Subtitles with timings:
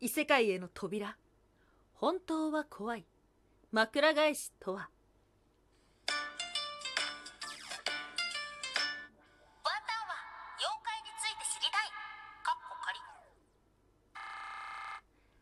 [0.00, 1.16] 異世界への扉。
[1.94, 3.04] 本当は怖い。
[3.72, 4.78] 枕返しとは。
[4.78, 4.90] ワン
[9.82, 10.14] タンは
[10.54, 11.90] 妖怪について知りたい。
[12.46, 12.94] かっこ仮。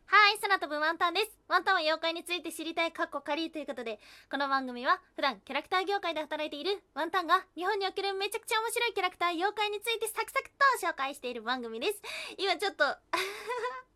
[0.07, 1.37] はい、空飛ぶワンタンです。
[1.47, 2.91] ワンタンは妖怪について知りたい。
[2.91, 3.99] カッコカリということで、
[4.31, 10.49] この番組は普段キャラクター業界で働いているワンタンが日本におけるめちゃくちゃ面白いキャラクター妖怪についてサクサク
[10.81, 12.01] と紹介している番組です。
[12.39, 12.85] 今ちょっと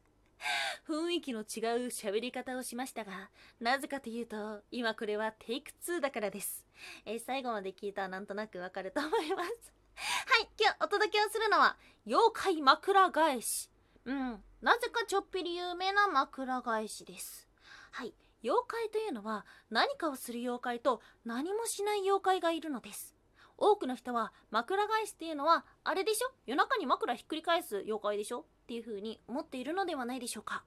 [0.88, 6.66] 雰囲気の違う喋り方をしましたがなぜかというと今これはテイク2だからです
[7.06, 9.82] えー最後まで聞いたらなんとなくわかると思います。
[9.96, 13.70] はい、今日お届けをするのは、妖怪枕返し。
[14.06, 17.48] うん、なぜかちょっぴり有名な枕返しです。
[17.92, 23.16] はい、妖怪というのは何かをする妖怪と何もしない妖怪がいるのです。
[23.62, 26.32] 多くの人は枕返しっていうのはあれでしょ？
[26.48, 28.40] 夜中に枕ひっくり返す妖怪でしょ？
[28.40, 30.64] っていう風に思っているのではないでしょうか。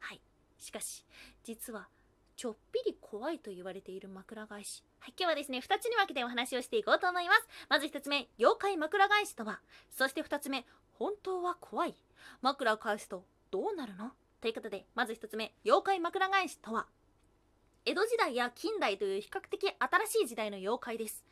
[0.00, 0.22] はい。
[0.58, 1.04] しかし、
[1.42, 1.86] 実は
[2.34, 4.82] ちょっぴり怖いと言われている枕返し。
[5.00, 7.46] はい、今日はですね、二つに分けてお話をしていこうと思います。
[7.68, 9.60] まず一つ目、妖怪枕返しとは。
[9.90, 10.64] そして二つ目、
[10.94, 11.94] 本当は怖い。
[12.40, 14.12] 枕を返すとどうなるの？
[14.40, 16.86] ということで、まず一つ目、妖怪枕返しとは。
[17.86, 21.22] 江戸時代や近代という比較的新しい時代の妖怪です。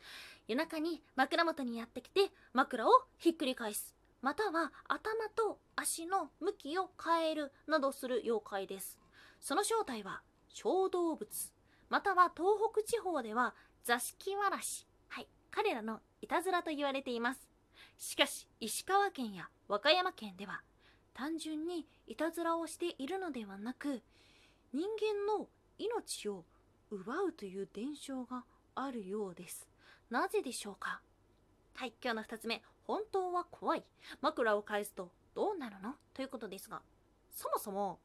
[0.47, 3.95] 夜中に枕元にやってきて枕をひっくり返す。
[4.21, 8.99] または頭と足の向きを変えるなどする妖怪です。
[9.41, 10.21] その正体は
[10.53, 11.27] 小動物
[11.89, 17.41] または東北地方では座敷わらしはい彼らのいたずらと言われています
[17.97, 20.61] しかし石川県や和歌山県では
[21.13, 24.01] 単純にいたずらをしているのではなく
[24.73, 26.45] 人間の命を
[26.89, 28.43] 奪うという伝承が
[28.75, 29.67] あるようです
[30.13, 31.01] なぜでしょうか？
[31.73, 33.83] はい今日の2つ目本当は怖い。
[34.21, 35.95] 枕を返すとどうなるの？
[36.13, 36.83] ということですが
[37.31, 37.97] そもそも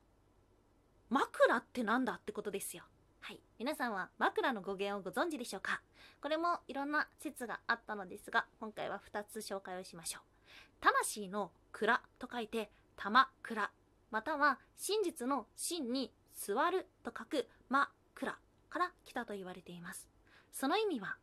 [1.10, 2.84] 枕ってなんだってことですよ。
[3.20, 5.82] はい皆さんは枕の語源をご存知でしょうか？
[6.22, 10.22] これもいろんな説があったのですが今回は2つ紹介をしましょう。
[10.80, 13.70] 魂の蔵と書いて玉蔵。
[14.10, 18.38] または真実の真に座ると書く真蔵
[18.70, 20.08] から来たと言われています。
[20.54, 21.18] その意味は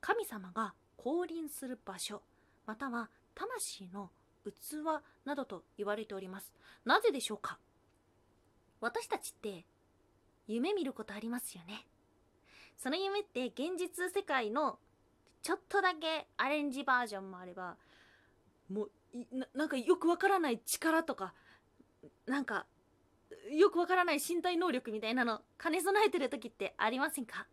[0.00, 2.22] 神様が降臨する場所
[2.66, 4.10] または魂の
[4.44, 4.50] 器
[5.24, 6.52] などと言われております。
[6.84, 7.58] なぜでしょうか？
[8.80, 9.64] 私たちって
[10.46, 11.86] 夢見ることありますよね。
[12.76, 14.78] その夢って現実世界の
[15.42, 17.76] ちょっとだけアレンジバージョンもあれば
[18.72, 18.90] もう
[19.54, 21.34] なんかよくわからない力とか
[22.26, 22.66] なんか
[23.50, 27.46] よくわからない身体能力みたいなの兼ね備えてる時ってありませんか？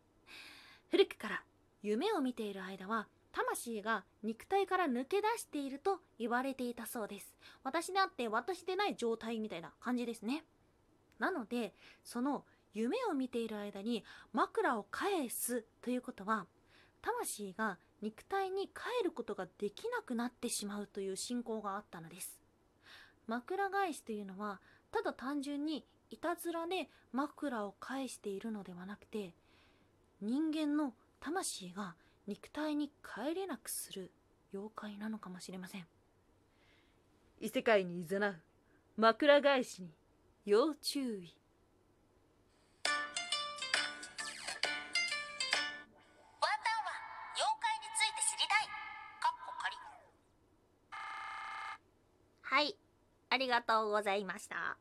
[0.92, 1.44] 古くから
[1.86, 7.36] 夢を見ている間は魂が肉体から抜け出していると言われていたそうです。
[7.64, 10.46] 私であって私でない状態みたいな感じですね。
[11.20, 14.04] なのでその夢を見ている間に
[14.34, 16.48] 枕を返すということは
[17.04, 22.42] 魂が肉体に帰ることができなくなってしまうという信仰があったのです。
[23.28, 24.60] 枕返しというのは
[24.92, 29.36] ただ単純にいたずらで枕を返しているのではなくて
[30.20, 31.96] 人間の魂が
[32.28, 34.12] 肉体に帰れなくする
[34.54, 35.88] 妖怪なのかもしれません。
[37.42, 38.36] 異世界に誘う
[38.96, 39.90] 枕返しに
[40.46, 41.04] 要注意。
[41.04, 42.94] ワン
[46.64, 46.94] タンは
[47.34, 48.68] 妖怪について知りたい。
[49.20, 49.76] かっこ仮。
[52.44, 52.78] はい
[53.32, 54.78] ありがとうございました。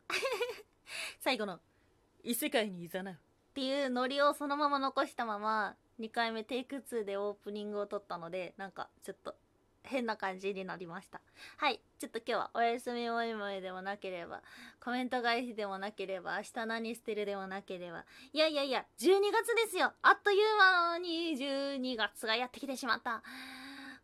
[1.20, 1.58] 最後の
[2.22, 3.08] 異世界に誘う。
[3.08, 9.34] っていうノリをそのまま残したまま2回目テイク2でオープニングを撮ったのでなんかちょっと
[9.82, 11.20] 変な感じになりました。
[11.58, 14.42] はいちょっと今日はおやすみおいもいでもなければ
[14.82, 18.04] コメント返しでもなければ明日何してるでもなければ。
[18.32, 19.92] いやいやいや12月ですよ。
[20.02, 23.22] あっという間に12月がやってきてしまった。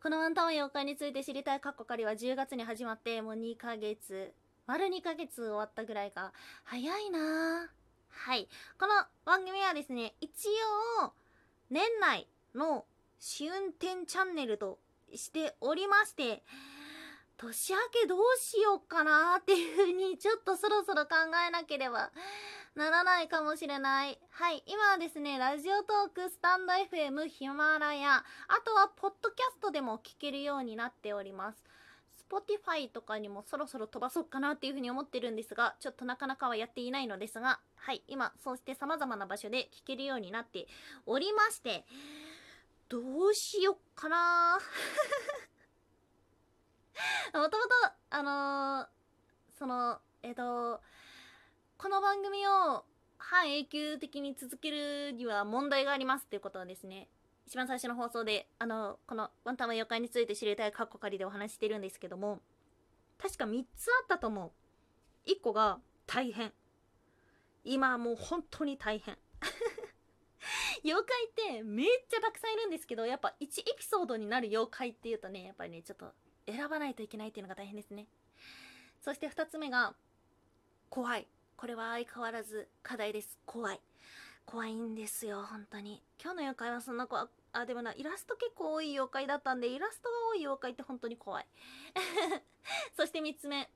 [0.02, 4.32] このワンタン妖怪について知りたいカッコ仮は10月に始まってもう2ヶ月
[4.66, 6.32] 丸2ヶ月終わったぐらいか
[6.64, 7.70] 早いな。
[8.10, 8.48] はい
[8.78, 8.92] この
[9.24, 10.30] 番組はですね一
[11.00, 11.12] 応
[11.70, 12.84] 年内の
[13.18, 14.78] 試運転チャンネルと
[15.14, 16.42] しておりまして
[17.36, 21.14] 年明けどうしようかなっていう風にちょっとそろそろ考
[21.46, 22.10] えなければ
[22.74, 24.18] ならないかもしれない。
[24.30, 28.22] はい今はですねラジオトークスタンド FM ヒマラヤあ
[28.64, 31.64] とはポッドキャストでも聞けるようになっております。
[32.30, 40.68] Spotify とかにもそろそろ飛ばそうかなっていうふうに思ってるんですがちょっとなかなかはやっていないのですがはい今そうして様々な場所で聞けるようになって
[41.06, 41.84] おりまして
[42.88, 44.58] どうしよっかな。
[47.32, 47.68] もともと
[48.10, 48.86] あのー
[49.56, 50.80] そのえっ、と
[51.78, 52.84] この番組を
[53.18, 57.08] 半永久的に続けるには問題がありますっていうことはですね
[57.46, 62.40] 一番最初の放送であのこのワンタンは妖怪について知りたいカッコ仮でお話ししてるんですけども
[63.18, 65.30] 確か3つあったと思う。
[65.30, 66.52] 1個が大変。
[67.64, 69.18] 今はもう本当に大変。
[70.82, 76.14] 妖怪ってめっちゃたくさんいるんですけどやっぱ1エピソードになる妖怪っていうとねやっぱりねちょっと
[76.46, 78.06] 選ばないといけないっていうのが大変ですね。
[79.02, 79.94] そして2つ目が
[80.88, 81.28] 怖い。
[81.56, 83.38] これは相変わらず課題です。
[83.44, 83.80] 怖い。
[84.50, 86.02] 怖いんですよ本当に。
[86.20, 91.46] 今日の妖怪はそんな怖あでもなイラスト結構多い妖怪だったんでイラストが多い妖怪って本当に怖い。
[92.96, 93.70] そして3つ目。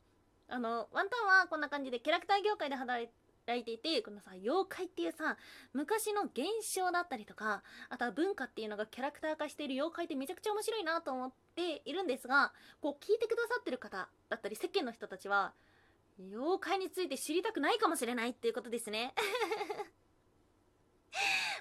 [0.49, 3.09] あのワンタンはこんな感じでキャラクター業界で働い
[3.56, 5.37] いていてこのさ妖怪っていうさ
[5.75, 15.53] 昔の現象だったりとかあとは文化っていうのがキャラクター化している妖怪ってめちゃくちゃ面白いなと思っているんですがこう聞いてくださってる方だったり世間の人たちは
[16.19, 19.15] 妖怪について知りたくないかもしれないっていうことですね。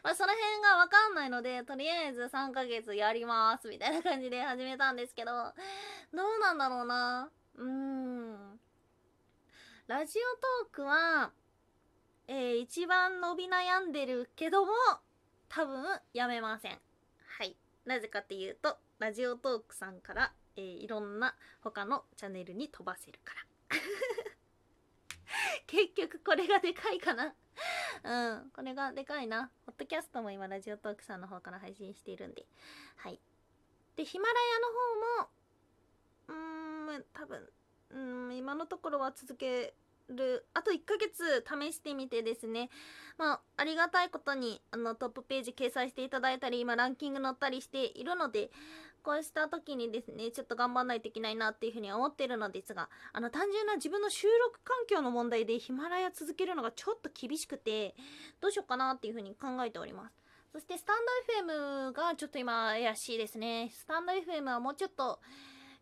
[0.04, 7.30] まあその辺がわかんないのでとりあえず3ヶ月やりますみたいな感じで始めたんですけどどうなんだろうな。
[7.56, 8.60] うーん。
[9.88, 11.32] ラジオトークは
[12.28, 14.72] えー、一番伸び悩んでるけども
[15.50, 15.84] 多分
[16.14, 16.80] やめません。
[17.38, 17.58] はい。
[17.86, 23.78] なぜかっていうとラジオトークさんから、えー、いろんな他のチャンネルに飛ばせるから。
[25.68, 27.36] 結局これがでかいかな。
[28.04, 29.52] うんこれがでかいな。
[29.66, 32.46] ポッドキャストも今ラジオトークさんの方から配信しているんで。
[32.98, 33.20] はい。
[33.96, 37.50] でヒマラヤの方もうーん多分
[37.92, 39.74] うん今のところは続け
[40.10, 42.70] るあと1ヶ月試してみてですね。
[43.18, 48.52] まあありがたいことにあのトップページ掲載していただいたり今ランキング載ったりしているので
[49.04, 57.96] こうした時にですねちょっと頑張んないといけないなっていうふうに思ってるのですがあの単純な自分の収録環境の問題でヒマラヤ続けるのがちょっと厳しくて
[58.42, 60.16] どうしようかなっていうふうに考えております。
[60.54, 60.98] そしてスタン
[61.48, 63.72] ド FM がちょっと今怪しいですね。
[63.74, 65.20] スタンド FM はもうちょっと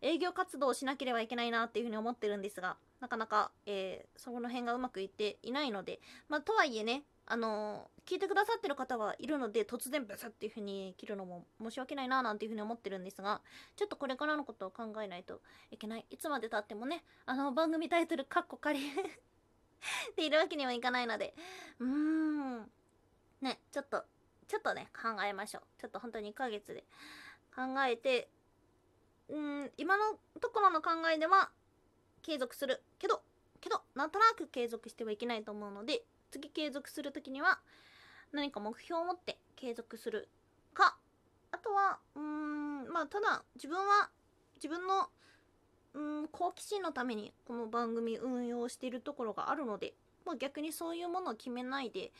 [0.00, 13.40] 営業活動をしなければいけないなっていうふうに思ってるんですがなかなか、えー、そこの辺がうまくいっていないので、まあ、とはいえね、あのー、聞いてくださってる方はいるので、突然ブスっていう風に切るのも申し訳ないななんていう風に思ってるんですが、
[13.74, 15.40] ちょっとこれからのことを考えないと
[15.72, 16.06] いけない。
[16.10, 21.34] いつまで経ってもね、あの、番組タイトル、カッコ仮 っているわけにはいかないので、
[21.80, 22.70] うーん。
[23.40, 24.04] ね、ちょっと、
[24.46, 25.62] ちょっとね、考えましょう。
[25.80, 26.84] ちょっと本当に1ヶ月で
[27.52, 28.28] 考えて、
[29.28, 31.50] うん、今のところの考えでは、
[32.22, 33.20] 継続するけど
[33.60, 37.58] けどなんとなく継続してはいけないと思うので次継続する時には
[38.32, 40.28] 何か目標を持って継続する
[40.72, 40.96] か
[41.50, 44.08] あとはうーんまあただ自分は
[44.54, 45.08] 自分の
[45.94, 49.92] うん好奇心のためにこの番組運用しているところがあるので、
[50.24, 52.12] まあ、逆にそういうものを決めないで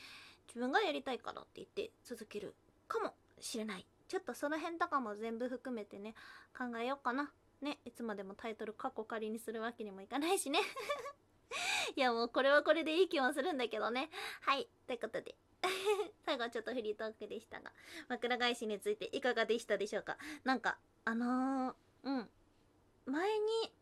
[0.49, 2.55] 自分がやりたいからって言って続ける
[2.89, 3.87] かもしれない。
[4.09, 6.15] ちょっとその辺とかも全部含めてね
[6.57, 7.31] 考えようかな。
[7.63, 10.61] ねいつまでもタイトル過去仮にするわけにもいかないしね。
[11.97, 14.11] いやもうこれはこれでいい気もするんだけどね。
[14.43, 15.37] はいということで。
[16.27, 17.73] 最後はちょっとフリートークでしたが
[18.09, 20.19] 枕返しについていかがでしたでしょうか？
[20.45, 21.75] なんかあのー、
[22.05, 22.31] うん。
[23.07, 23.73] 前に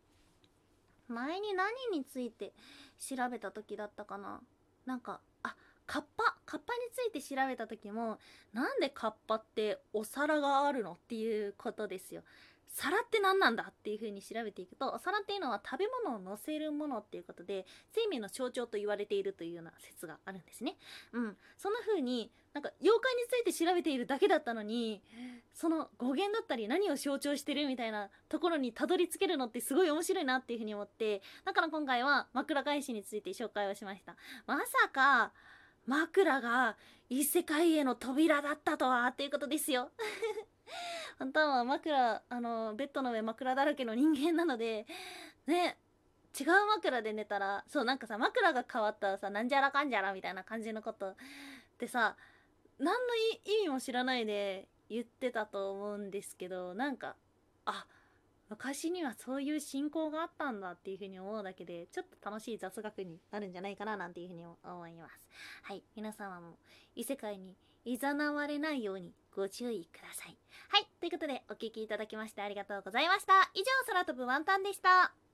[1.07, 2.53] 前に何について
[2.99, 4.41] 調べた時だったかな？
[4.85, 5.55] なんかあ
[5.87, 8.19] カッパカッパについて調べた時も
[8.53, 10.93] なんでカッパってお皿があるの？
[10.93, 12.23] っていうことですよ。
[12.73, 20.77] 皿って何なんだっていう風に調べていくとお皿っていうのは食べ物を乗せるものっていうことで生命の象徴と言われているというような説があるんですね。
[21.11, 25.01] うん、そんな風になんか妖怪について調べているだけだったのに
[25.53, 34.15] その語源だったり何を象徴してるみたいなところにたどり着けるのってすごい面白いなっていう風に思ってだから今回は枕返しについて紹介をしました。
[34.47, 35.33] まさか
[35.85, 36.77] 枕が
[37.09, 39.89] 異世界への扉だったとはっていうことですよ。
[41.19, 44.85] あんたは枕あのベッドの上枕だらけの人間なので
[45.47, 45.77] ね
[46.39, 51.15] 違う枕で寝たらそうなんかさ枕が変わったらさなんじゃらかんじゃらみたいな感じのことっ
[51.77, 52.15] てさ
[52.79, 52.99] 何の
[53.45, 57.15] 意味も知らないで言ってたと思うんですけどなんか
[57.65, 57.85] あ
[58.49, 65.11] 昔にはそういう信仰があったんだっていうふうに思うだけでちょっと楽しい雑学になるんじゃないかななんていうふうに思います
[65.63, 66.57] はい皆様も
[66.95, 70.37] 異世界にいざなわれないようにご注意ください。
[70.69, 70.90] はい。
[71.01, 73.33] ということで、お聴きいただきましてありがとうございました。
[73.55, 75.30] 以上、空飛ぶワンタンでした。